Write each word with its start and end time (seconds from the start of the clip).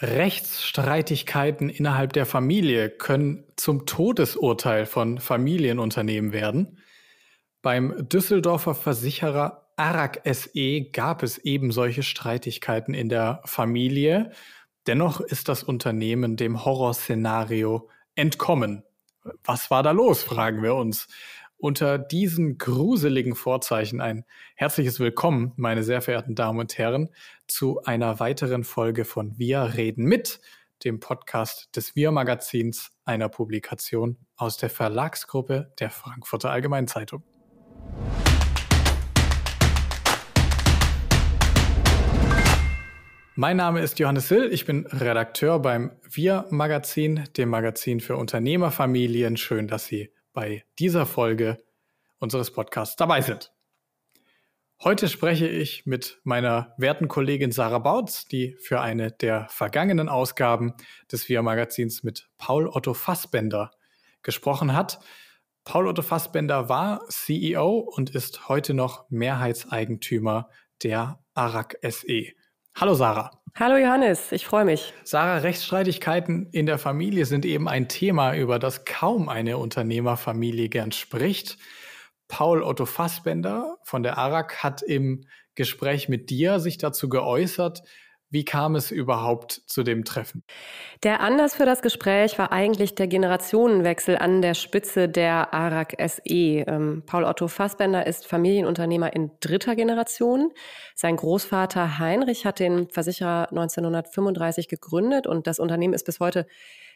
Rechtsstreitigkeiten 0.00 1.68
innerhalb 1.68 2.12
der 2.12 2.26
Familie 2.26 2.90
können 2.90 3.44
zum 3.56 3.86
Todesurteil 3.86 4.86
von 4.86 5.18
Familienunternehmen 5.18 6.32
werden. 6.32 6.78
Beim 7.62 8.08
Düsseldorfer 8.08 8.74
Versicherer 8.74 9.70
Arak 9.76 10.22
SE 10.24 10.82
gab 10.92 11.22
es 11.22 11.38
eben 11.38 11.72
solche 11.72 12.02
Streitigkeiten 12.02 12.94
in 12.94 13.08
der 13.08 13.42
Familie. 13.44 14.32
Dennoch 14.86 15.20
ist 15.20 15.48
das 15.48 15.62
Unternehmen 15.62 16.36
dem 16.36 16.64
Horrorszenario 16.64 17.88
entkommen. 18.14 18.82
Was 19.44 19.70
war 19.70 19.82
da 19.82 19.90
los, 19.90 20.22
fragen 20.22 20.62
wir 20.62 20.74
uns. 20.74 21.08
Unter 21.62 21.98
diesen 21.98 22.56
gruseligen 22.56 23.34
Vorzeichen 23.34 24.00
ein 24.00 24.24
herzliches 24.54 24.98
Willkommen, 24.98 25.52
meine 25.56 25.82
sehr 25.82 26.00
verehrten 26.00 26.34
Damen 26.34 26.58
und 26.58 26.78
Herren, 26.78 27.10
zu 27.48 27.82
einer 27.82 28.18
weiteren 28.18 28.64
Folge 28.64 29.04
von 29.04 29.38
Wir 29.38 29.74
reden 29.74 30.06
mit, 30.06 30.40
dem 30.84 31.00
Podcast 31.00 31.68
des 31.76 31.94
Wir 31.94 32.12
Magazins, 32.12 32.92
einer 33.04 33.28
Publikation 33.28 34.16
aus 34.36 34.56
der 34.56 34.70
Verlagsgruppe 34.70 35.70
der 35.78 35.90
Frankfurter 35.90 36.50
Allgemeinen 36.50 36.88
Zeitung. 36.88 37.22
Mein 43.34 43.58
Name 43.58 43.80
ist 43.80 43.98
Johannes 43.98 44.28
Sill, 44.28 44.48
ich 44.50 44.64
bin 44.64 44.86
Redakteur 44.86 45.58
beim 45.58 45.90
Wir 46.10 46.46
Magazin, 46.48 47.24
dem 47.36 47.50
Magazin 47.50 48.00
für 48.00 48.16
Unternehmerfamilien. 48.16 49.36
Schön, 49.36 49.68
dass 49.68 49.84
Sie 49.84 50.10
bei 50.40 50.64
dieser 50.78 51.04
Folge 51.04 51.58
unseres 52.18 52.50
Podcasts 52.50 52.96
dabei 52.96 53.20
sind. 53.20 53.52
Heute 54.82 55.10
spreche 55.10 55.46
ich 55.46 55.84
mit 55.84 56.18
meiner 56.24 56.72
werten 56.78 57.08
Kollegin 57.08 57.52
Sarah 57.52 57.80
Bautz, 57.80 58.24
die 58.24 58.56
für 58.58 58.80
eine 58.80 59.10
der 59.10 59.48
vergangenen 59.50 60.08
Ausgaben 60.08 60.72
des 61.12 61.28
VIA 61.28 61.42
Magazins 61.42 62.02
mit 62.04 62.30
Paul 62.38 62.68
Otto 62.68 62.94
Fassbender 62.94 63.70
gesprochen 64.22 64.72
hat. 64.72 65.00
Paul 65.64 65.86
Otto 65.86 66.00
Fassbender 66.00 66.70
war 66.70 67.06
CEO 67.10 67.76
und 67.78 68.08
ist 68.08 68.48
heute 68.48 68.72
noch 68.72 69.10
Mehrheitseigentümer 69.10 70.48
der 70.82 71.22
ARAG 71.34 71.76
SE. 71.82 72.28
Hallo 72.80 72.94
Sarah. 72.94 73.30
Hallo 73.56 73.76
Johannes, 73.76 74.32
ich 74.32 74.46
freue 74.46 74.64
mich. 74.64 74.94
Sarah, 75.04 75.36
Rechtsstreitigkeiten 75.36 76.48
in 76.50 76.64
der 76.64 76.78
Familie 76.78 77.26
sind 77.26 77.44
eben 77.44 77.68
ein 77.68 77.88
Thema, 77.88 78.34
über 78.34 78.58
das 78.58 78.86
kaum 78.86 79.28
eine 79.28 79.58
Unternehmerfamilie 79.58 80.70
gern 80.70 80.90
spricht. 80.90 81.58
Paul 82.26 82.62
Otto 82.62 82.86
Fassbender 82.86 83.76
von 83.82 84.02
der 84.02 84.16
ARAG 84.16 84.62
hat 84.62 84.80
im 84.80 85.26
Gespräch 85.56 86.08
mit 86.08 86.30
dir 86.30 86.58
sich 86.58 86.78
dazu 86.78 87.10
geäußert, 87.10 87.82
wie 88.30 88.44
kam 88.44 88.76
es 88.76 88.92
überhaupt 88.92 89.60
zu 89.66 89.82
dem 89.82 90.04
Treffen? 90.04 90.44
Der 91.02 91.20
Anlass 91.20 91.56
für 91.56 91.66
das 91.66 91.82
Gespräch 91.82 92.38
war 92.38 92.52
eigentlich 92.52 92.94
der 92.94 93.08
Generationenwechsel 93.08 94.16
an 94.16 94.40
der 94.40 94.54
Spitze 94.54 95.08
der 95.08 95.52
ARAG 95.52 95.96
SE. 95.98 96.22
Ähm, 96.28 97.02
Paul 97.06 97.24
Otto 97.24 97.48
Fassbender 97.48 98.06
ist 98.06 98.28
Familienunternehmer 98.28 99.12
in 99.14 99.32
dritter 99.40 99.74
Generation. 99.74 100.52
Sein 100.94 101.16
Großvater 101.16 101.98
Heinrich 101.98 102.46
hat 102.46 102.60
den 102.60 102.88
Versicherer 102.88 103.48
1935 103.50 104.68
gegründet 104.68 105.26
und 105.26 105.48
das 105.48 105.58
Unternehmen 105.58 105.94
ist 105.94 106.06
bis 106.06 106.20
heute 106.20 106.46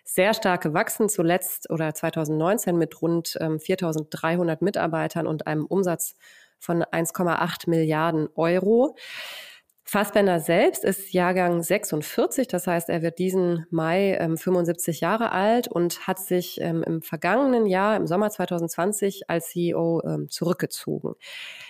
sehr 0.05 0.35
stark 0.35 0.63
gewachsen, 0.63 1.09
zuletzt 1.09 1.69
oder 1.71 1.93
2019 1.95 2.77
mit 2.77 3.03
rund 3.03 3.37
ähm, 3.41 3.59
4300 3.59 4.63
Mitarbeitern 4.63 5.27
und 5.27 5.47
einem 5.47 5.65
Umsatz 5.65 6.15
von 6.59 6.85
1,8 6.85 7.69
Milliarden 7.69 8.29
Euro. 8.37 8.97
Fassbender 9.87 10.41
selbst 10.41 10.83
ist 10.83 11.13
Jahrgang 11.13 11.63
46, 11.63 12.49
das 12.49 12.67
heißt, 12.67 12.89
er 12.89 13.03
wird 13.03 13.19
diesen 13.19 13.67
Mai 13.71 14.17
ähm, 14.19 14.39
75 14.39 15.01
Jahre 15.01 15.31
alt 15.31 15.69
und 15.69 16.07
hat 16.07 16.19
sich 16.19 16.59
ähm, 16.63 16.83
im 16.83 17.03
vergangenen 17.03 17.67
Jahr, 17.67 17.97
im 17.97 18.07
Sommer 18.07 18.31
2020, 18.31 19.29
als 19.29 19.51
CEO 19.51 20.03
ähm, 20.07 20.31
zurückgezogen. 20.31 21.15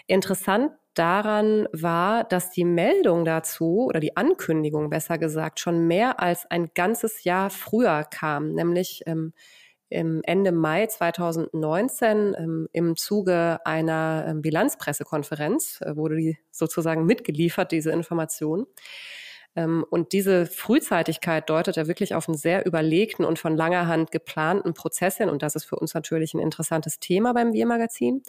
Interessant 0.06 0.70
daran 0.94 1.66
war, 1.72 2.22
dass 2.22 2.50
die 2.50 2.64
Meldung 2.64 3.24
dazu 3.24 3.86
oder 3.88 3.98
die 3.98 4.16
Ankündigung 4.16 4.90
besser 4.90 5.18
gesagt 5.18 5.58
schon 5.58 5.88
mehr 5.88 6.20
als 6.20 6.48
ein 6.48 6.70
ganzes 6.72 7.24
Jahr 7.24 7.50
früher 7.50 8.04
kam, 8.04 8.52
nämlich 8.52 9.02
ähm, 9.06 9.32
im 9.88 10.22
Ende 10.24 10.52
Mai 10.52 10.86
2019 10.86 12.34
ähm, 12.38 12.68
im 12.72 12.96
Zuge 12.96 13.58
einer 13.64 14.24
ähm, 14.26 14.42
Bilanzpressekonferenz 14.42 15.80
äh, 15.82 15.96
wurde 15.96 16.16
die 16.16 16.38
sozusagen 16.50 17.06
mitgeliefert, 17.06 17.70
diese 17.72 17.90
Information. 17.90 18.66
Ähm, 19.56 19.84
und 19.88 20.12
diese 20.12 20.46
Frühzeitigkeit 20.46 21.48
deutet 21.48 21.76
ja 21.76 21.86
wirklich 21.86 22.14
auf 22.14 22.28
einen 22.28 22.36
sehr 22.36 22.66
überlegten 22.66 23.24
und 23.24 23.38
von 23.38 23.56
langer 23.56 23.86
Hand 23.86 24.10
geplanten 24.10 24.74
Prozess 24.74 25.18
hin. 25.18 25.28
Und 25.28 25.42
das 25.42 25.54
ist 25.54 25.64
für 25.64 25.76
uns 25.76 25.94
natürlich 25.94 26.34
ein 26.34 26.40
interessantes 26.40 26.98
Thema 26.98 27.32
beim 27.34 27.52
Wir-Magazin. 27.52 28.22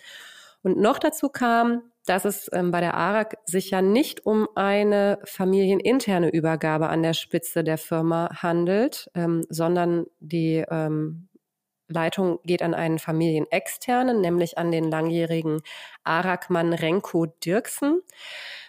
Und 0.61 0.77
noch 0.77 0.99
dazu 0.99 1.29
kam, 1.29 1.83
dass 2.05 2.25
es 2.25 2.49
bei 2.51 2.81
der 2.81 2.95
ARAG 2.95 3.37
sich 3.45 3.71
ja 3.71 3.81
nicht 3.81 4.25
um 4.25 4.47
eine 4.55 5.19
familieninterne 5.23 6.29
Übergabe 6.29 6.89
an 6.89 7.01
der 7.01 7.13
Spitze 7.13 7.63
der 7.63 7.77
Firma 7.77 8.29
handelt, 8.41 9.11
sondern 9.49 10.05
die 10.19 10.63
Leitung 11.87 12.39
geht 12.43 12.61
an 12.61 12.73
einen 12.73 12.99
familienexternen, 12.99 14.21
nämlich 14.21 14.57
an 14.57 14.71
den 14.71 14.89
langjährigen 14.89 15.61
Arakmann 16.03 16.73
Renko 16.73 17.25
Dirksen. 17.25 18.01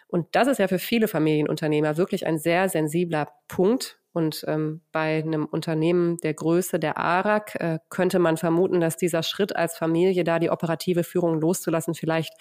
Und 0.09 0.29
das 0.33 0.49
ist 0.49 0.59
ja 0.59 0.69
für 0.69 0.79
viele 0.79 1.09
Familienunternehmer 1.09 1.97
wirklich 1.97 2.27
ein 2.27 2.39
sehr 2.39 2.69
sensibler 2.69 3.29
Punkt. 3.49 3.99
Und 4.13 4.45
ähm, 4.49 4.81
bei 4.93 5.19
einem 5.19 5.45
Unternehmen 5.45 6.17
der 6.19 6.33
Größe 6.33 6.79
der 6.79 6.97
ARAG 6.97 7.55
äh, 7.57 7.79
könnte 7.91 8.19
man 8.19 8.39
vermuten, 8.39 8.81
dass 8.81 8.97
dieser 8.97 9.23
Schritt 9.23 9.55
als 9.55 9.77
Familie 9.77 10.25
da 10.25 10.39
die 10.39 10.49
operative 10.49 11.05
Führung 11.05 11.39
loszulassen 11.39 11.95
vielleicht 11.95 12.33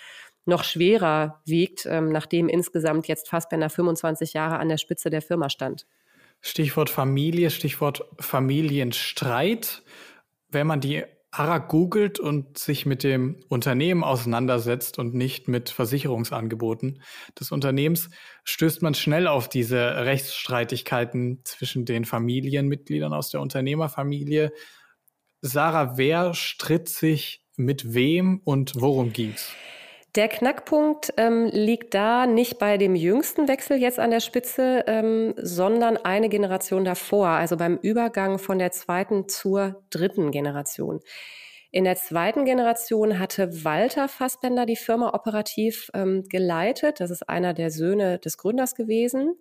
noch 0.45 0.63
schwerer 0.63 1.41
wiegt, 1.43 1.85
ähm, 1.85 2.13
nachdem 2.13 2.47
insgesamt 2.47 3.07
jetzt 3.07 3.27
Fassbender 3.27 3.69
25 3.69 4.33
Jahre 4.33 4.57
an 4.57 4.69
der 4.69 4.77
Spitze 4.77 5.09
der 5.09 5.21
Firma 5.21 5.49
stand. 5.49 5.85
Stichwort 6.39 6.89
Familie, 6.89 7.49
Stichwort 7.49 8.05
Familienstreit 8.19 9.81
wenn 10.50 10.67
man 10.67 10.81
die 10.81 11.03
ARA 11.31 11.57
googelt 11.57 12.19
und 12.19 12.57
sich 12.57 12.85
mit 12.85 13.03
dem 13.03 13.44
Unternehmen 13.50 14.03
auseinandersetzt 14.06 14.97
und 14.97 15.13
nicht 15.13 15.50
mit 15.50 15.69
Versicherungsangeboten 15.69 17.01
des 17.38 17.51
Unternehmens, 17.51 18.09
stößt 18.45 18.81
man 18.81 18.94
schnell 18.94 19.28
auf 19.28 19.50
diese 19.50 20.05
Rechtsstreitigkeiten 20.05 21.41
zwischen 21.44 21.84
den 21.84 22.05
Familienmitgliedern 22.05 23.13
aus 23.13 23.31
der 23.31 23.41
Unternehmerfamilie. 23.41 24.53
Sarah, 25.41 25.97
wer 25.97 26.34
stritt 26.34 26.88
sich 26.88 27.44
mit 27.57 27.94
wem 27.94 28.39
und 28.45 28.73
worum 28.75 29.11
ging's? 29.11 29.51
Der 30.15 30.29
Knackpunkt 30.29 31.13
ähm, 31.17 31.49
liegt 31.51 31.93
da 31.93 32.25
nicht 32.25 32.57
bei 32.57 32.77
dem 32.77 32.95
jüngsten 32.95 33.49
Wechsel 33.49 33.77
jetzt 33.77 33.99
an 33.99 34.11
der 34.11 34.21
Spitze, 34.21 34.85
ähm, 34.87 35.33
sondern 35.35 35.97
eine 35.97 36.29
Generation 36.29 36.85
davor, 36.85 37.27
also 37.27 37.57
beim 37.57 37.77
Übergang 37.81 38.39
von 38.39 38.57
der 38.57 38.71
zweiten 38.71 39.27
zur 39.27 39.83
dritten 39.89 40.31
Generation. 40.31 41.01
In 41.69 41.83
der 41.83 41.97
zweiten 41.97 42.45
Generation 42.45 43.19
hatte 43.19 43.65
Walter 43.65 44.07
Fassbender 44.07 44.65
die 44.65 44.77
Firma 44.77 45.13
operativ 45.13 45.91
ähm, 45.93 46.23
geleitet. 46.29 47.01
Das 47.01 47.11
ist 47.11 47.27
einer 47.27 47.53
der 47.53 47.69
Söhne 47.69 48.17
des 48.17 48.37
Gründers 48.37 48.75
gewesen. 48.75 49.35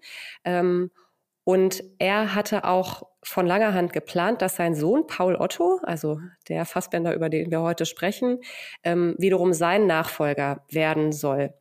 Ähm, 0.44 0.90
und 1.44 1.84
er 1.98 2.34
hatte 2.34 2.64
auch 2.64 3.02
von 3.22 3.46
langer 3.46 3.74
Hand 3.74 3.92
geplant, 3.92 4.42
dass 4.42 4.56
sein 4.56 4.74
Sohn 4.74 5.06
Paul 5.06 5.36
Otto, 5.36 5.80
also 5.82 6.18
der 6.48 6.64
Fassbender, 6.64 7.14
über 7.14 7.28
den 7.28 7.50
wir 7.50 7.60
heute 7.60 7.86
sprechen, 7.86 8.40
ähm, 8.82 9.14
wiederum 9.18 9.52
sein 9.52 9.86
Nachfolger 9.86 10.62
werden 10.70 11.12
soll. 11.12 11.54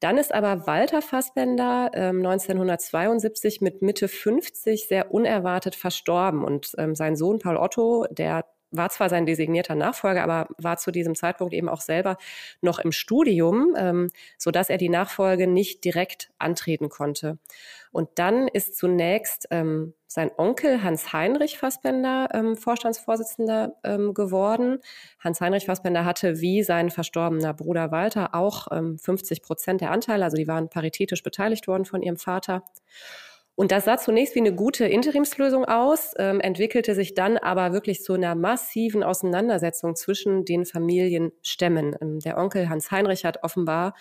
Dann 0.00 0.18
ist 0.18 0.34
aber 0.34 0.66
Walter 0.66 1.00
Fassbender 1.00 1.90
ähm, 1.94 2.18
1972 2.18 3.60
mit 3.60 3.82
Mitte 3.82 4.08
50 4.08 4.88
sehr 4.88 5.12
unerwartet 5.12 5.74
verstorben 5.74 6.44
und 6.44 6.72
ähm, 6.78 6.94
sein 6.94 7.16
Sohn 7.16 7.38
Paul 7.38 7.56
Otto, 7.56 8.06
der 8.10 8.44
war 8.72 8.90
zwar 8.90 9.08
sein 9.08 9.26
designierter 9.26 9.74
Nachfolger, 9.74 10.22
aber 10.22 10.48
war 10.58 10.78
zu 10.78 10.90
diesem 10.90 11.14
Zeitpunkt 11.14 11.54
eben 11.54 11.68
auch 11.68 11.80
selber 11.80 12.16
noch 12.60 12.78
im 12.78 12.90
Studium, 12.90 13.74
ähm, 13.76 14.08
so 14.38 14.50
dass 14.50 14.70
er 14.70 14.78
die 14.78 14.88
Nachfolge 14.88 15.46
nicht 15.46 15.84
direkt 15.84 16.30
antreten 16.38 16.88
konnte. 16.88 17.38
Und 17.92 18.08
dann 18.14 18.48
ist 18.48 18.76
zunächst 18.76 19.46
ähm, 19.50 19.94
sein 20.06 20.30
Onkel 20.36 20.82
Hans 20.82 21.12
Heinrich 21.12 21.58
Fassbender 21.58 22.28
ähm, 22.32 22.56
Vorstandsvorsitzender 22.56 23.76
ähm, 23.84 24.14
geworden. 24.14 24.78
Hans 25.20 25.40
Heinrich 25.40 25.66
Fassbender 25.66 26.04
hatte 26.04 26.40
wie 26.40 26.62
sein 26.62 26.90
verstorbener 26.90 27.52
Bruder 27.52 27.90
Walter 27.90 28.34
auch 28.34 28.68
ähm, 28.72 28.98
50 28.98 29.42
Prozent 29.42 29.82
der 29.82 29.90
Anteile, 29.90 30.24
also 30.24 30.36
die 30.36 30.48
waren 30.48 30.70
paritätisch 30.70 31.22
beteiligt 31.22 31.68
worden 31.68 31.84
von 31.84 32.02
ihrem 32.02 32.16
Vater. 32.16 32.64
Und 33.62 33.70
das 33.70 33.84
sah 33.84 33.96
zunächst 33.96 34.34
wie 34.34 34.40
eine 34.40 34.52
gute 34.52 34.86
Interimslösung 34.86 35.64
aus, 35.64 36.14
ähm, 36.18 36.40
entwickelte 36.40 36.96
sich 36.96 37.14
dann 37.14 37.38
aber 37.38 37.72
wirklich 37.72 38.02
zu 38.02 38.14
einer 38.14 38.34
massiven 38.34 39.04
Auseinandersetzung 39.04 39.94
zwischen 39.94 40.44
den 40.44 40.64
Familienstämmen. 40.64 41.94
Ähm, 42.02 42.18
der 42.18 42.38
Onkel 42.38 42.68
Hans 42.68 42.90
Heinrich 42.90 43.24
hat 43.24 43.44
offenbar 43.44 43.94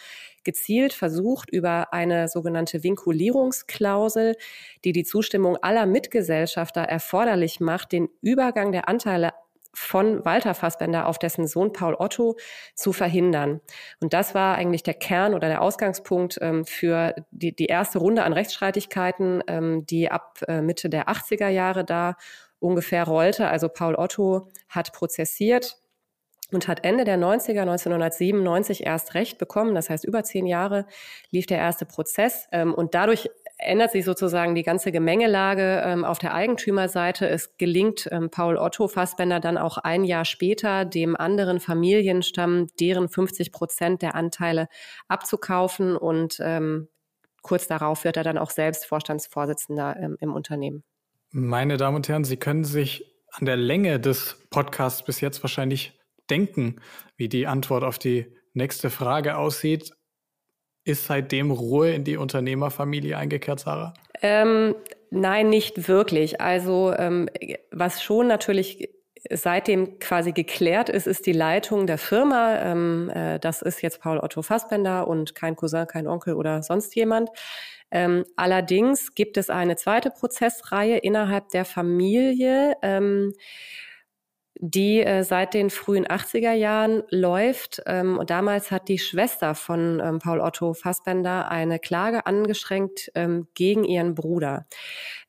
gezielt 0.44 0.94
versucht, 0.94 1.52
über 1.52 1.94
eine 1.94 2.28
sogenannte 2.28 2.82
Vinkulierungsklausel, 2.82 4.36
die 4.84 4.94
die 4.94 5.04
Zustimmung 5.04 5.58
aller 5.58 5.86
Mitgesellschafter 5.86 6.82
erforderlich 6.82 7.60
macht, 7.60 7.92
den 7.92 8.10
Übergang 8.24 8.72
der 8.72 8.90
Anteile 8.90 9.30
von 9.74 10.24
Walter 10.26 10.54
Fassbender 10.54 11.08
auf 11.08 11.18
dessen 11.18 11.48
Sohn 11.48 11.72
Paul 11.74 11.96
Otto 11.96 12.38
zu 12.76 12.94
verhindern. 12.94 13.62
Und 14.00 14.14
das 14.14 14.36
war 14.36 14.56
eigentlich 14.56 14.84
der 14.84 14.94
Kern 14.94 15.34
oder 15.34 15.48
der 15.48 15.62
Ausgangspunkt 15.62 16.38
ähm, 16.42 16.66
für 16.66 17.16
die, 17.32 17.56
die 17.56 17.68
erste 17.68 18.00
Runde 18.00 18.24
an 18.24 18.34
Rechtsstreitigkeiten, 18.34 19.44
ähm, 19.48 19.86
die 19.86 20.12
ab 20.12 20.40
äh, 20.48 20.62
Mitte 20.62 20.90
der 20.90 21.08
80er 21.08 21.48
Jahre 21.48 21.86
da 21.86 22.16
ungefähr 22.60 23.06
rollte. 23.06 23.48
Also 23.48 23.70
Paul 23.70 23.96
Otto 23.96 24.50
hat 24.70 24.94
prozessiert 24.94 25.78
und 26.52 26.68
hat 26.68 26.84
Ende 26.84 27.06
der 27.06 27.18
90er, 27.18 27.62
1997 27.62 28.86
erst 28.86 29.14
Recht 29.14 29.38
bekommen. 29.38 29.74
Das 29.74 29.90
heißt, 29.90 30.04
über 30.04 30.24
zehn 30.24 30.46
Jahre 30.46 30.86
lief 31.32 31.46
der 31.46 31.58
erste 31.58 31.86
Prozess. 31.86 32.48
Ähm, 32.52 32.74
und 32.74 32.94
dadurch 32.94 33.30
ändert 33.62 33.92
sich 33.92 34.06
sozusagen 34.06 34.56
die 34.56 34.64
ganze 34.64 34.92
Gemengelage 34.92 35.82
ähm, 35.86 36.04
auf 36.04 36.20
der 36.20 36.34
Eigentümerseite. 36.34 37.28
Es 37.28 37.58
gelingt 37.58 38.08
ähm, 38.12 38.30
Paul 38.30 38.58
Otto 38.58 38.88
Fassbender 38.88 39.40
dann 39.40 39.58
auch 39.58 39.78
ein 39.78 40.04
Jahr 40.04 40.26
später, 40.26 40.86
dem 40.86 41.16
anderen 41.16 41.60
Familienstamm 41.60 42.68
deren 42.80 43.08
50 43.08 43.52
Prozent 43.52 44.02
der 44.02 44.16
Anteile 44.16 44.68
abzukaufen 45.08 45.96
und 45.96 46.38
ähm, 46.42 46.88
kurz 47.42 47.68
darauf 47.68 48.04
wird 48.04 48.18
er 48.18 48.24
dann 48.24 48.38
auch 48.38 48.50
selbst 48.50 48.86
Vorstandsvorsitzender 48.86 49.98
ähm, 50.00 50.18
im 50.20 50.34
Unternehmen. 50.34 50.84
Meine 51.32 51.78
Damen 51.78 51.98
und 51.98 52.10
Herren, 52.10 52.24
Sie 52.24 52.38
können 52.38 52.64
sich 52.64 53.06
an 53.32 53.46
der 53.46 53.56
Länge 53.56 54.00
des 54.00 54.38
Podcasts 54.50 55.04
bis 55.04 55.22
jetzt 55.22 55.42
wahrscheinlich 55.44 55.98
denken, 56.30 56.82
wie 57.16 57.30
die 57.30 57.48
Antwort 57.48 57.84
auf 57.84 57.98
die 57.98 58.26
nächste 58.54 58.90
Frage 58.90 59.38
aussieht. 59.38 59.92
Ist 60.92 61.06
seitdem 61.06 61.52
Ruhe 61.52 61.92
in 61.92 62.04
die 62.04 62.18
Unternehmerfamilie 62.18 63.18
eingekehrt, 63.18 63.62
Sarah? 63.62 63.94
Ähm, 64.22 64.76
nein, 65.10 65.50
nicht 65.50 65.88
wirklich. 65.88 66.42
Also 66.42 66.94
ähm, 66.98 67.30
was 67.72 68.04
schon 68.04 68.28
natürlich 68.28 68.90
seitdem 69.30 70.00
quasi 70.00 70.34
geklärt 70.34 70.90
ist, 70.90 71.08
ist 71.08 71.26
die 71.26 71.32
Leitung 71.32 71.88
der 71.88 71.98
Firma. 71.98 72.58
Ähm, 72.60 73.10
äh, 73.14 73.40
das 73.40 73.62
ist 73.62 73.82
jetzt 73.82 74.02
Paul 74.02 74.20
Otto 74.20 74.42
Fassbender 74.42 75.08
und 75.08 75.34
kein 75.34 75.56
Cousin, 75.56 75.88
kein 75.88 76.08
Onkel 76.08 76.34
oder 76.34 76.62
sonst 76.62 76.94
jemand. 76.94 77.30
Ähm, 77.90 78.26
allerdings 78.36 79.16
gibt 79.16 79.38
es 79.38 79.50
eine 79.50 79.78
zweite 79.78 80.10
Prozessreihe 80.10 80.98
innerhalb 80.98 81.48
der 81.50 81.64
Familie. 81.64 82.76
Ähm, 82.82 83.34
die 84.64 85.02
äh, 85.02 85.24
seit 85.24 85.56
den 85.56 85.72
frühen 85.72 86.06
80er 86.06 86.54
Jahren 86.54 87.02
läuft. 87.10 87.82
Ähm, 87.88 88.20
und 88.20 88.30
damals 88.30 88.70
hat 88.70 88.90
die 88.90 89.00
Schwester 89.00 89.56
von 89.56 90.00
ähm, 90.00 90.20
Paul 90.20 90.40
Otto 90.40 90.76
Fassbender 90.76 91.50
eine 91.50 91.80
Klage 91.80 92.28
angeschränkt 92.28 93.12
ähm, 93.16 93.48
gegen 93.56 93.84
ihren 93.84 94.14
Bruder. 94.14 94.68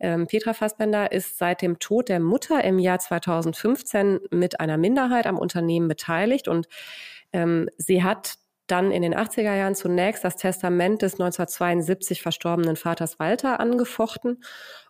Ähm, 0.00 0.26
Petra 0.26 0.52
Fassbender 0.52 1.12
ist 1.12 1.38
seit 1.38 1.62
dem 1.62 1.78
Tod 1.78 2.10
der 2.10 2.20
Mutter 2.20 2.62
im 2.62 2.78
Jahr 2.78 2.98
2015 2.98 4.20
mit 4.30 4.60
einer 4.60 4.76
Minderheit 4.76 5.26
am 5.26 5.38
Unternehmen 5.38 5.88
beteiligt 5.88 6.46
und 6.46 6.68
ähm, 7.32 7.70
sie 7.78 8.02
hat 8.02 8.34
dann 8.66 8.90
in 8.90 9.00
den 9.00 9.14
80er 9.14 9.56
Jahren 9.56 9.74
zunächst 9.74 10.24
das 10.24 10.36
Testament 10.36 11.00
des 11.00 11.14
1972 11.14 12.20
verstorbenen 12.20 12.76
Vaters 12.76 13.18
Walter 13.18 13.60
angefochten 13.60 14.44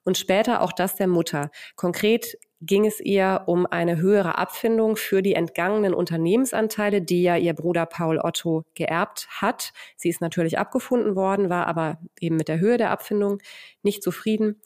und 0.04 0.18
später 0.18 0.62
auch 0.62 0.72
das 0.72 0.96
der 0.96 1.06
Mutter. 1.06 1.50
Konkret 1.76 2.38
ging 2.64 2.86
es 2.86 3.00
ihr 3.00 3.42
um 3.46 3.66
eine 3.66 3.96
höhere 3.96 4.38
Abfindung 4.38 4.96
für 4.96 5.20
die 5.20 5.34
entgangenen 5.34 5.94
Unternehmensanteile, 5.94 7.02
die 7.02 7.22
ja 7.22 7.36
ihr 7.36 7.54
Bruder 7.54 7.86
Paul 7.86 8.18
Otto 8.18 8.64
geerbt 8.74 9.26
hat. 9.30 9.72
Sie 9.96 10.08
ist 10.08 10.20
natürlich 10.20 10.58
abgefunden 10.58 11.16
worden, 11.16 11.50
war 11.50 11.66
aber 11.66 11.98
eben 12.20 12.36
mit 12.36 12.48
der 12.48 12.60
Höhe 12.60 12.78
der 12.78 12.90
Abfindung 12.90 13.38
nicht 13.82 14.02
zufrieden. 14.02 14.60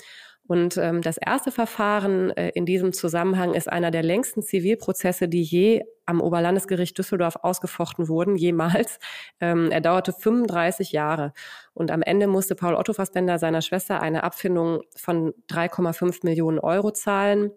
Und 0.47 0.77
ähm, 0.77 1.03
das 1.03 1.17
erste 1.17 1.51
Verfahren 1.51 2.31
äh, 2.31 2.51
in 2.51 2.67
diesem 2.67 2.93
Zusammenhang 2.93 3.55
ist 3.55 3.69
einer 3.71 3.91
der 3.91 4.03
längsten 4.03 4.43
Zivilprozesse, 4.43 5.29
die 5.29 5.43
je 5.43 5.83
am 6.05 6.21
Oberlandesgericht 6.21 6.97
Düsseldorf 6.97 7.37
ausgefochten 7.43 8.09
wurden, 8.09 8.37
jemals. 8.37 8.99
Ähm, 9.39 9.71
er 9.71 9.83
dauerte 9.83 10.15
35 10.15 10.93
Jahre. 10.93 11.33
Und 11.75 11.91
am 11.91 12.01
Ende 12.01 12.27
musste 12.27 12.55
Paul 12.55 12.75
Otto 12.75 12.95
Fassbender 12.95 13.39
seiner 13.39 13.61
Schwester 13.61 14.01
eine 14.01 14.25
Abfindung 14.25 14.81
von 14.95 15.35
3,5 15.51 16.21
Millionen 16.25 16.59
Euro 16.59 16.91
zahlen. 16.91 17.51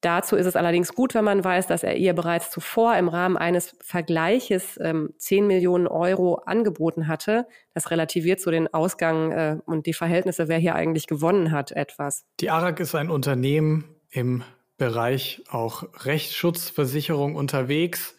Dazu 0.00 0.36
ist 0.36 0.46
es 0.46 0.56
allerdings 0.56 0.94
gut, 0.94 1.14
wenn 1.14 1.24
man 1.24 1.44
weiß, 1.44 1.66
dass 1.66 1.82
er 1.82 1.96
ihr 1.96 2.14
bereits 2.14 2.50
zuvor 2.50 2.96
im 2.96 3.08
Rahmen 3.08 3.36
eines 3.36 3.76
Vergleiches 3.82 4.78
ähm, 4.82 5.12
10 5.18 5.46
Millionen 5.46 5.86
Euro 5.86 6.36
angeboten 6.46 7.06
hatte. 7.06 7.46
Das 7.74 7.90
relativiert 7.90 8.40
so 8.40 8.50
den 8.50 8.72
Ausgang 8.72 9.32
äh, 9.32 9.56
und 9.66 9.86
die 9.86 9.92
Verhältnisse, 9.92 10.48
wer 10.48 10.58
hier 10.58 10.74
eigentlich 10.74 11.06
gewonnen 11.06 11.52
hat, 11.52 11.72
etwas. 11.72 12.24
Die 12.40 12.48
ARAG 12.48 12.80
ist 12.80 12.94
ein 12.94 13.10
Unternehmen 13.10 13.84
im 14.10 14.42
Bereich 14.78 15.42
auch 15.50 15.84
Rechtsschutzversicherung 16.06 17.34
unterwegs. 17.34 18.16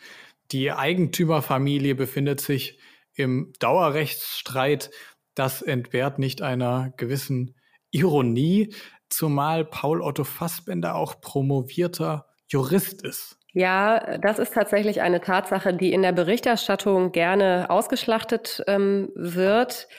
Die 0.51 0.71
Eigentümerfamilie 0.71 1.95
befindet 1.95 2.41
sich 2.41 2.77
im 3.15 3.53
Dauerrechtsstreit. 3.57 4.91
Das 5.33 5.63
entbehrt 5.63 6.19
nicht 6.19 6.43
einer 6.43 6.93
gewissen 6.97 7.55
Ironie 7.89 8.73
zumal 9.13 9.65
Paul 9.65 10.01
Otto 10.01 10.23
Fassbender 10.23 10.95
auch 10.95 11.21
promovierter 11.21 12.25
Jurist 12.47 13.03
ist. 13.03 13.37
Ja, 13.53 14.17
das 14.17 14.39
ist 14.39 14.53
tatsächlich 14.53 15.01
eine 15.01 15.19
Tatsache, 15.19 15.73
die 15.73 15.91
in 15.91 16.01
der 16.01 16.13
Berichterstattung 16.13 17.11
gerne 17.11 17.65
ausgeschlachtet 17.69 18.63
ähm, 18.67 19.09
wird. 19.13 19.89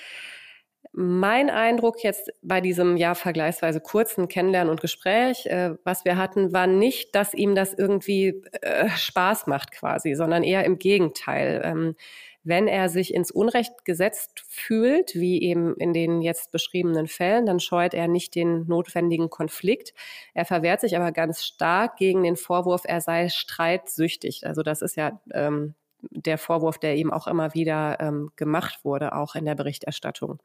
Mein 0.95 1.51
Eindruck 1.51 2.03
jetzt 2.03 2.31
bei 2.43 2.61
diesem 2.61 2.97
ja 2.97 3.15
vergleichsweise 3.15 3.81
kurzen 3.81 4.29
Kennenlernen 4.29 4.71
und 4.71 4.81
Gespräch, 4.81 5.47
äh, 5.47 5.75
was 5.85 6.05
wir 6.05 6.17
hatten, 6.17 6.53
war 6.53 6.67
nicht, 6.67 7.15
dass 7.15 7.35
ihm 7.35 7.55
das 7.55 7.75
irgendwie 7.75 8.43
äh, 8.63 8.89
Spaß 8.91 9.47
macht 9.47 9.73
quasi, 9.73 10.15
sondern 10.15 10.45
eher 10.45 10.65
im 10.65 10.79
Gegenteil. 10.79 11.63
Ähm, 11.65 11.97
wenn 12.45 12.69
er 12.69 12.89
sich 12.89 13.15
ins 13.15 13.31
Unrecht 13.31 13.85
gesetzt 13.85 14.45
fühlt, 14.49 15.15
wie 15.15 15.43
eben 15.43 15.77
in 15.77 15.93
den 15.93 16.23
jetzt 16.23 16.51
beschriebenen 16.53 17.07
Fällen, 17.07 17.47
dann 17.47 17.61
scheut 17.61 17.95
er 17.95 18.09
nicht 18.09 18.35
den 18.35 18.67
notwendigen 18.67 19.31
Konflikt. 19.31 19.95
Er 20.35 20.45
verwehrt 20.45 20.81
sich 20.81 20.97
aber 20.97 21.13
ganz 21.13 21.45
stark 21.45 21.97
gegen 21.97 22.23
den 22.23 22.37
Vorwurf, 22.37 22.83
er 22.85 23.01
sei 23.01 23.29
streitsüchtig. 23.29 24.47
Also 24.47 24.63
das 24.63 24.83
ist 24.83 24.97
ja 24.97 25.21
ähm, 25.33 25.75
der 26.11 26.39
Vorwurf, 26.39 26.79
der 26.79 26.97
ihm 26.97 27.13
auch 27.13 27.27
immer 27.27 27.55
wieder 27.55 27.99
ähm, 28.01 28.33
gemacht 28.37 28.81
wurde, 28.85 29.15
auch 29.15 29.35
in 29.35 29.45
der 29.45 29.55
Berichterstattung. 29.55 30.41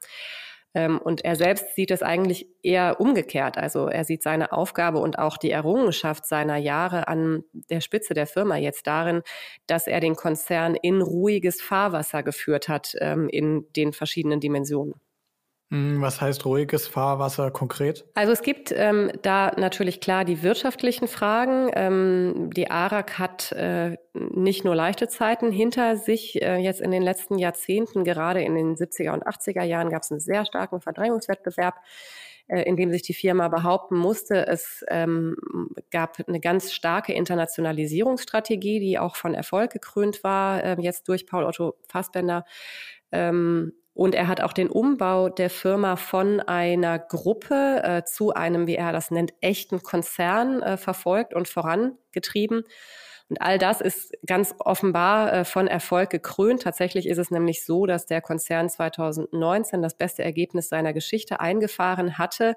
Ähm, 0.73 0.99
und 0.99 1.23
er 1.23 1.35
selbst 1.35 1.75
sieht 1.75 1.91
es 1.91 2.03
eigentlich 2.03 2.47
eher 2.61 2.99
umgekehrt. 2.99 3.57
Also 3.57 3.87
er 3.87 4.03
sieht 4.03 4.23
seine 4.23 4.51
Aufgabe 4.51 4.99
und 4.99 5.17
auch 5.17 5.37
die 5.37 5.51
Errungenschaft 5.51 6.25
seiner 6.25 6.57
Jahre 6.57 7.07
an 7.07 7.43
der 7.69 7.81
Spitze 7.81 8.13
der 8.13 8.27
Firma 8.27 8.57
jetzt 8.57 8.87
darin, 8.87 9.21
dass 9.65 9.87
er 9.87 9.99
den 9.99 10.15
Konzern 10.15 10.75
in 10.75 11.01
ruhiges 11.01 11.61
Fahrwasser 11.61 12.23
geführt 12.23 12.67
hat 12.69 12.95
ähm, 12.99 13.29
in 13.29 13.65
den 13.75 13.93
verschiedenen 13.93 14.39
Dimensionen. 14.39 14.95
Hm, 15.69 16.01
was 16.01 16.21
heißt 16.21 16.45
ruhiges 16.45 16.87
Fahrwasser 16.87 17.51
konkret? 17.51 18.05
Also 18.13 18.31
es 18.31 18.41
gibt 18.41 18.71
ähm, 18.71 19.11
da 19.21 19.51
natürlich 19.57 19.99
klar 19.99 20.23
die 20.23 20.41
wirtschaftlichen 20.41 21.09
Fragen. 21.09 21.69
Ähm, 21.73 22.49
die 22.55 22.71
ARAG 22.71 23.19
hat 23.19 23.51
äh, 23.51 23.97
nicht 24.13 24.63
nur 24.63 24.75
leichte 24.75 25.09
Zeiten 25.09 25.51
hinter 25.51 25.97
sich. 25.97 26.41
Äh, 26.41 26.57
jetzt 26.57 26.79
in 26.79 26.91
den 26.91 27.03
letzten 27.03 27.37
Jahrzehnten, 27.37 28.05
gerade 28.05 28.41
in 28.41 28.55
den 28.55 28.75
70er 28.77 29.11
und 29.11 29.27
80er 29.27 29.63
Jahren, 29.63 29.89
gab 29.89 30.03
es 30.03 30.11
einen 30.11 30.21
sehr 30.21 30.45
starken 30.45 30.79
Verdrängungswettbewerb 30.79 31.75
äh, 32.47 32.61
in 32.61 32.77
dem 32.77 32.89
sich 32.89 33.01
die 33.01 33.13
Firma 33.13 33.49
behaupten 33.49 33.97
musste. 33.97 34.47
Es 34.47 34.85
ähm, 34.87 35.35
gab 35.91 36.17
eine 36.25 36.39
ganz 36.39 36.71
starke 36.71 37.11
Internationalisierungsstrategie, 37.11 38.79
die 38.79 38.99
auch 38.99 39.17
von 39.17 39.33
Erfolg 39.33 39.71
gekrönt 39.71 40.23
war, 40.23 40.63
äh, 40.63 40.77
jetzt 40.79 41.09
durch 41.09 41.27
Paul 41.27 41.43
Otto 41.43 41.75
Fassbender. 41.89 42.45
Ähm, 43.11 43.73
und 43.97 44.13
er 44.13 44.27
hat 44.27 44.41
auch 44.41 44.53
den 44.53 44.69
Umbau 44.69 45.27
der 45.27 45.49
Firma 45.49 45.95
von 45.95 46.39
einer 46.39 46.99
Gruppe 46.99 47.81
äh, 47.83 48.03
zu 48.03 48.31
einem, 48.31 48.67
wie 48.67 48.75
er 48.75 48.91
das 48.91 49.09
nennt, 49.09 49.33
echten 49.41 49.81
Konzern 49.81 50.61
äh, 50.61 50.77
verfolgt 50.77 51.33
und 51.33 51.47
vorangetrieben. 51.47 52.61
Und 53.27 53.41
all 53.41 53.57
das 53.57 53.81
ist 53.81 54.13
ganz 54.23 54.53
offenbar 54.59 55.33
äh, 55.33 55.45
von 55.45 55.65
Erfolg 55.65 56.11
gekrönt. 56.11 56.61
Tatsächlich 56.61 57.07
ist 57.07 57.17
es 57.17 57.31
nämlich 57.31 57.65
so, 57.65 57.87
dass 57.87 58.05
der 58.05 58.21
Konzern 58.21 58.69
2019 58.69 59.81
das 59.81 59.97
beste 59.97 60.23
Ergebnis 60.23 60.69
seiner 60.69 60.93
Geschichte 60.93 61.39
eingefahren 61.39 62.19
hatte. 62.19 62.55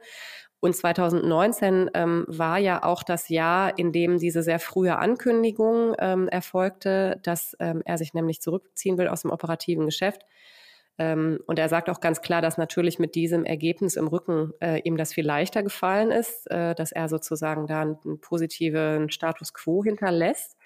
Und 0.61 0.77
2019 0.77 1.91
ähm, 1.95 2.27
war 2.29 2.59
ja 2.59 2.83
auch 2.83 3.03
das 3.03 3.31
Jahr, 3.31 3.79
in 3.79 3.93
dem 3.93 4.19
diese 4.19 4.43
sehr 4.43 4.59
frühe 4.59 4.99
Ankündigung 4.99 5.95
ähm, 5.99 6.29
erfolgte, 6.29 7.19
dass 7.23 7.57
ähm, 7.61 7.81
er 7.87 7.97
sich 7.97 8.13
nämlich 8.13 8.43
zurückziehen 8.43 8.99
will 8.99 9.09
aus 9.09 9.23
dem 9.23 9.31
operativen 9.31 9.87
Geschäft. 9.87 10.27
Ähm, 11.01 11.41
und 11.47 11.59
er 11.59 11.71
sagt 11.71 11.89
auch 11.89 12.01
ganz 12.01 12.21
klar, 12.21 12.43
dass 12.43 12.59
natürlich 12.59 12.99
mit 12.99 13.15
diesem 13.15 13.47
Ergebnis 13.47 13.97
im 13.97 14.07
Rücken 14.07 14.53
äh, 14.61 14.83
ihm 14.85 14.99
das 14.99 15.15
viel 15.15 15.25
leichter 15.25 15.63
gefallen 15.63 16.11
ist, 16.11 16.49
äh, 16.51 16.75
dass 16.75 16.93
er 16.93 17.09
sozusagen 17.09 17.67
da 17.67 17.81
einen, 17.81 17.97
einen 18.05 18.21
positiven 18.21 19.11
Status 19.11 19.55
quo 19.55 19.83
hinterlässt. 19.83 20.59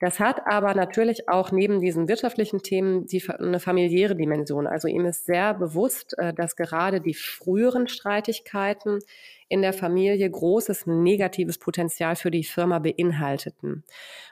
Das 0.00 0.20
hat 0.20 0.46
aber 0.46 0.74
natürlich 0.74 1.28
auch 1.28 1.50
neben 1.50 1.80
diesen 1.80 2.06
wirtschaftlichen 2.06 2.62
Themen 2.62 3.06
die, 3.06 3.22
eine 3.28 3.58
familiäre 3.58 4.14
Dimension. 4.14 4.68
Also 4.68 4.86
ihm 4.86 5.04
ist 5.06 5.26
sehr 5.26 5.54
bewusst, 5.54 6.16
äh, 6.18 6.32
dass 6.32 6.54
gerade 6.54 7.00
die 7.00 7.14
früheren 7.14 7.88
Streitigkeiten 7.88 9.00
in 9.48 9.62
der 9.62 9.72
Familie 9.72 10.30
großes 10.30 10.86
negatives 10.86 11.58
Potenzial 11.58 12.14
für 12.14 12.30
die 12.30 12.44
Firma 12.44 12.78
beinhalteten. 12.78 13.82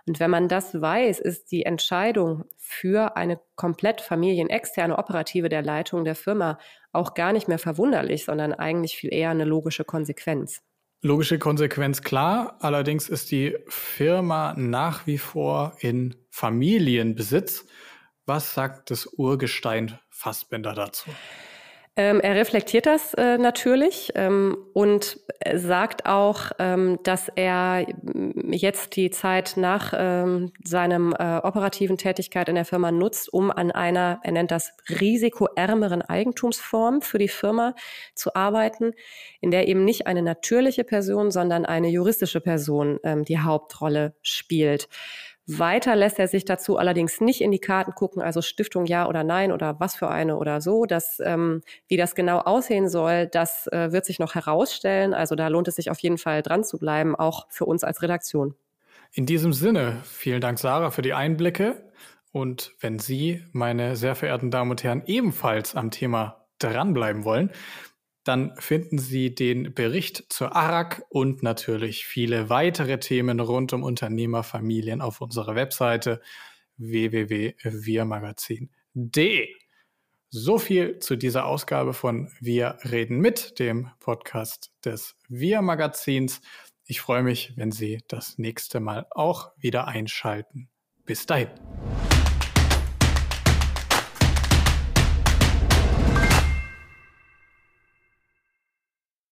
Und 0.07 0.21
wenn 0.21 0.31
man 0.31 0.47
das 0.47 0.81
weiß, 0.81 1.19
ist 1.19 1.51
die 1.51 1.65
Entscheidung 1.65 2.45
für 2.57 3.17
eine 3.17 3.41
komplett 3.57 4.01
familienexterne 4.01 4.97
Operative 4.97 5.49
der 5.49 5.63
Leitung 5.63 6.05
der 6.05 6.15
Firma 6.15 6.59
auch 6.93 7.15
gar 7.15 7.33
nicht 7.33 7.49
mehr 7.49 7.59
verwunderlich, 7.59 8.25
sondern 8.25 8.53
eigentlich 8.53 8.97
viel 8.97 9.13
eher 9.13 9.31
eine 9.31 9.45
logische 9.45 9.85
Konsequenz. 9.85 10.63
Logische 11.03 11.39
Konsequenz 11.39 12.03
klar, 12.03 12.57
allerdings 12.61 13.09
ist 13.09 13.31
die 13.31 13.57
Firma 13.69 14.55
nach 14.57 15.07
wie 15.07 15.19
vor 15.19 15.77
in 15.81 16.17
Familienbesitz. 16.31 17.67
Was 18.25 18.55
sagt 18.55 18.91
das 18.91 19.07
Urgestein 19.07 19.99
Fassbender 20.11 20.73
dazu? 20.73 21.11
Ähm, 21.99 22.21
er 22.21 22.35
reflektiert 22.35 22.85
das 22.85 23.15
äh, 23.15 23.39
natürlich 23.39 24.13
ähm, 24.17 24.59
und 24.75 25.19
sagt 25.55 26.05
auch, 26.05 26.53
ähm, 26.59 26.99
dass 27.05 27.31
er 27.35 27.87
jetzt 28.51 28.97
die 28.97 29.09
Zeit 29.09 29.55
nach 29.57 29.95
ähm, 29.97 30.53
seinem 30.63 31.15
äh, 31.19 31.39
operativen 31.39 31.97
Tätigkeit 31.97 32.51
in 32.51 32.55
der 32.55 32.67
Firma 32.67 32.93
nutzt, 32.93 33.33
um 33.33 33.51
an 33.51 33.71
einer, 33.71 34.21
er 34.25 34.33
nennt 34.33 34.51
das 34.51 34.75
risikoärmeren 35.01 36.03
Eigentumsform 36.03 37.01
für 37.01 37.17
die 37.17 37.29
Firma 37.29 37.75
zu 38.15 38.35
arbeiten, 38.35 38.93
in 39.41 39.51
der 39.51 39.67
eben 39.67 39.85
nicht 39.87 40.07
eine 40.07 40.21
natürliche 40.21 40.85
Person, 40.85 41.31
sondern 41.31 41.65
eine 41.65 41.89
juristische 41.89 42.43
Person 42.43 43.01
ähm, 43.05 43.25
die 43.25 43.39
Hauptrolle 43.39 44.15
spielt. 44.21 44.89
Weiter 45.47 45.95
lässt 45.95 46.19
er 46.19 46.27
sich 46.27 46.45
dazu 46.45 46.77
allerdings 46.77 47.21
nicht 47.21 47.41
in 47.41 47.53
die 47.53 47.61
Karten 47.61 47.93
gucken, 47.95 48.21
also 48.21 48.43
Stiftung 48.43 48.87
ja 48.87 49.09
oder 49.09 49.23
nein 49.23 49.53
oder 49.53 49.79
was 49.79 49.95
für 49.95 50.09
eine 50.09 50.39
oder 50.39 50.61
so. 50.61 50.87
Das, 50.87 51.21
ähm, 51.25 51.63
wie 51.87 51.97
das 51.97 52.17
genau 52.17 52.39
aussehen 52.39 52.89
soll, 52.89 53.29
das 53.29 53.69
äh, 53.69 53.93
wird 53.93 54.05
sich 54.05 54.19
noch 54.19 54.35
herausstellen. 54.35 55.15
Also 55.15 55.37
da 55.37 55.47
lohnt 55.47 55.69
es 55.69 55.77
sich 55.77 55.91
auf 55.91 56.01
jeden 56.01 56.19
Fall 56.19 56.43
dran 56.43 56.65
zu 56.65 56.79
bleiben, 56.79 57.15
auch 57.15 57.47
für 57.49 57.65
uns 57.65 57.85
als 57.85 58.03
Redaktion. 58.03 58.55
In 59.13 59.25
diesem 59.25 59.53
Sinne, 59.53 60.01
vielen 60.05 60.41
Dank, 60.41 60.59
Sarah, 60.59 60.91
für 60.91 61.03
die 61.03 61.15
Einblicke. 61.15 61.77
Und 62.33 62.75
wenn 62.81 62.99
Sie, 62.99 63.45
meine 63.53 63.97
sehr 63.97 64.15
verehrten 64.15 64.51
Damen 64.51 64.73
und 64.73 64.83
Herren, 64.83 65.05
ebenfalls 65.07 65.77
am 65.77 65.91
Thema 65.91 66.45
dranbleiben 66.59 67.25
wollen, 67.25 67.51
dann 68.27 68.55
finden 68.59 68.99
Sie 68.99 69.35
den 69.35 69.73
Bericht 69.73 70.27
zur 70.31 70.55
ARAG 70.57 71.05
und 71.11 71.45
natürlich 71.45 72.07
viele 72.07 72.51
weitere 72.51 72.99
Themen 72.99 73.39
rund 73.39 73.73
um 73.73 73.85
Unternehmerfamilien 73.85 75.01
auf 75.01 75.21
unserer 75.21 75.55
Webseite 75.55 76.21
www.wirmagazin.de. 76.77 79.49
So 80.31 80.59
viel 80.59 80.99
zu 80.99 81.15
dieser 81.15 81.47
Ausgabe 81.47 81.95
von 81.95 82.33
Wir 82.41 82.79
reden 82.83 83.21
mit, 83.21 83.61
dem 83.61 83.93
Podcast 84.01 84.73
des 84.85 85.15
Wir 85.29 85.63
Magazins. 85.63 86.41
Ich 86.85 87.01
freue 87.01 87.23
mich, 87.23 87.53
wenn 87.57 87.71
Sie 87.71 88.03
das 88.09 88.39
nächste 88.39 88.81
Mal 88.81 89.07
auch 89.11 89.53
wieder 89.57 89.87
einschalten. 89.87 90.69
Bis 91.05 91.27
dahin. 91.27 91.51